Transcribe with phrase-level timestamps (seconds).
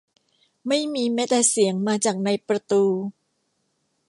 [0.67, 2.83] ไม่มีแม้แต่เสียงมาจากในประตู